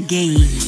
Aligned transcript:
Giulia 0.00 0.67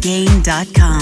www.giuliaregain.com. 0.00 0.97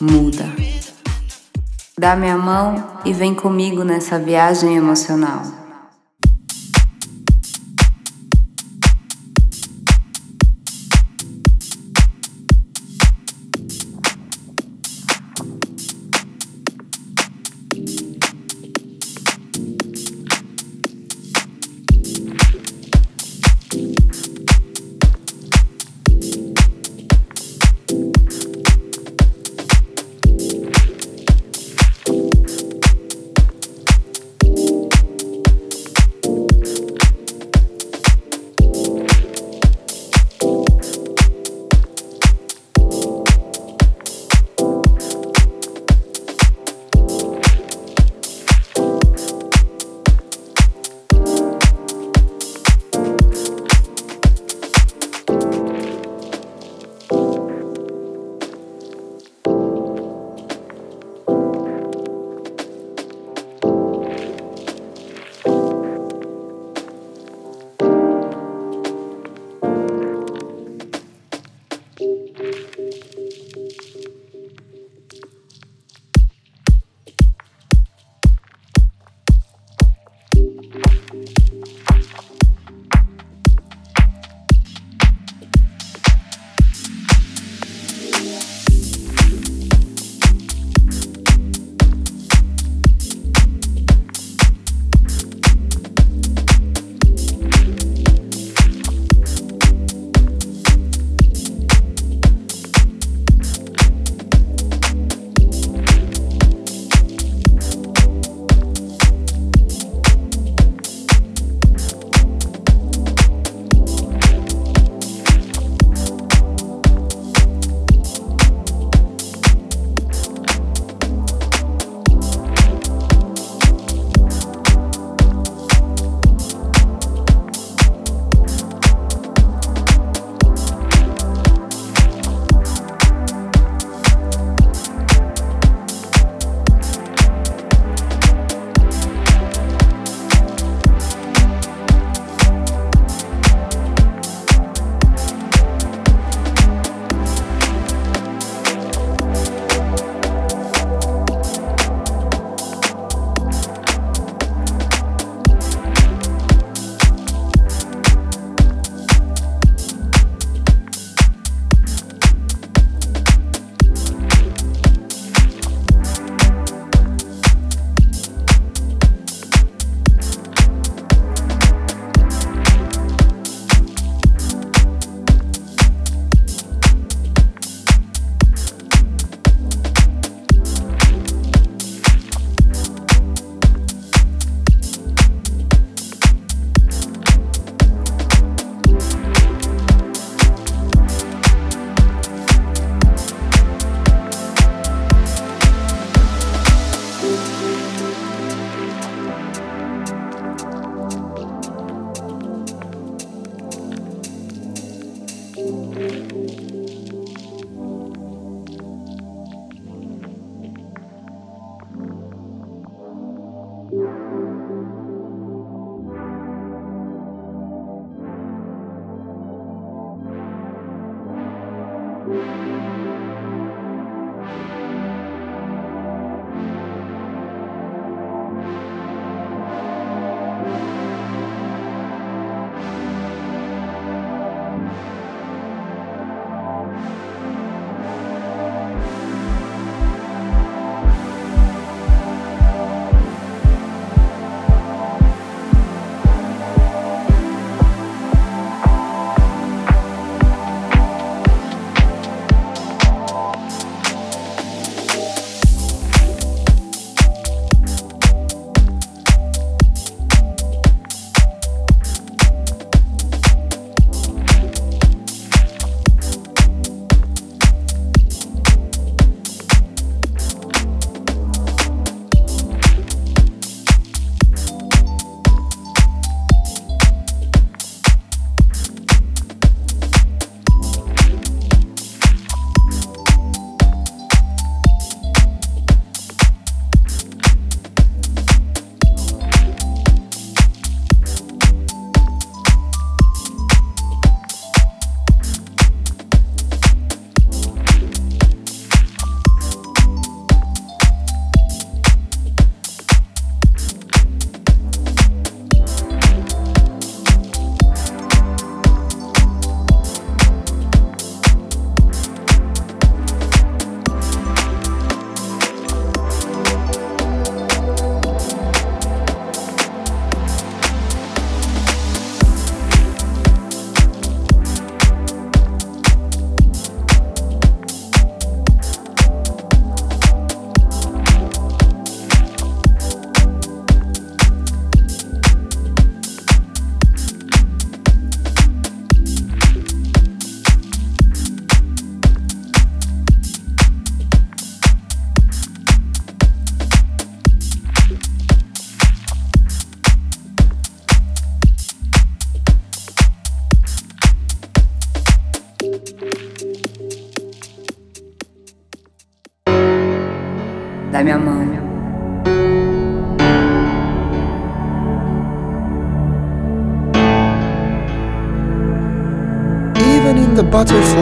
muda. 0.00 0.46
Dá 1.98 2.16
minha 2.16 2.38
mão 2.38 2.82
e 3.04 3.12
vem 3.12 3.34
comigo 3.34 3.84
nessa 3.84 4.18
viagem 4.18 4.76
emocional. 4.76 5.59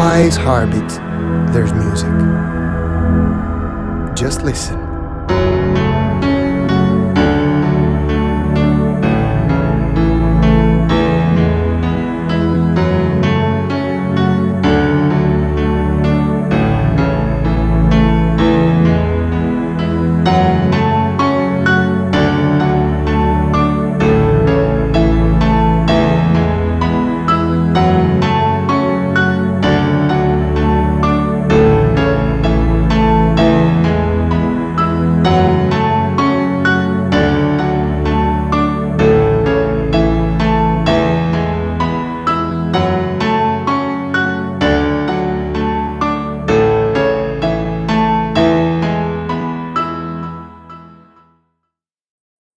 Butterfly's 0.08 0.36
heartbeat, 0.36 0.88
there's 1.52 1.72
music. 1.74 2.08
Just 4.16 4.42
listen. 4.42 4.77